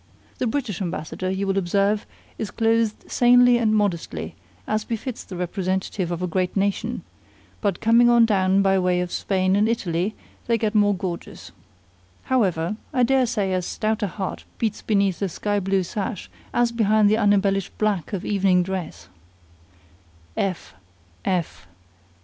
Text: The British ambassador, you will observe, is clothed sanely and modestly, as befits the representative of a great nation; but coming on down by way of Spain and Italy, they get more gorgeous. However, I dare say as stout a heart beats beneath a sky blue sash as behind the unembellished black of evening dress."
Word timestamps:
The 0.39 0.47
British 0.47 0.81
ambassador, 0.81 1.29
you 1.29 1.45
will 1.45 1.59
observe, 1.59 2.07
is 2.39 2.49
clothed 2.49 3.11
sanely 3.11 3.59
and 3.59 3.75
modestly, 3.75 4.33
as 4.65 4.83
befits 4.83 5.23
the 5.23 5.35
representative 5.35 6.09
of 6.11 6.23
a 6.23 6.27
great 6.27 6.57
nation; 6.57 7.03
but 7.61 7.79
coming 7.81 8.09
on 8.09 8.25
down 8.25 8.63
by 8.63 8.79
way 8.79 8.99
of 9.01 9.11
Spain 9.11 9.55
and 9.55 9.69
Italy, 9.69 10.15
they 10.47 10.57
get 10.57 10.73
more 10.73 10.95
gorgeous. 10.95 11.51
However, 12.23 12.77
I 12.91 13.03
dare 13.03 13.27
say 13.27 13.53
as 13.53 13.67
stout 13.67 14.01
a 14.01 14.07
heart 14.07 14.43
beats 14.57 14.81
beneath 14.81 15.21
a 15.21 15.29
sky 15.29 15.59
blue 15.59 15.83
sash 15.83 16.31
as 16.51 16.71
behind 16.71 17.07
the 17.07 17.17
unembellished 17.17 17.77
black 17.77 18.11
of 18.11 18.25
evening 18.25 18.63
dress." 18.63 19.07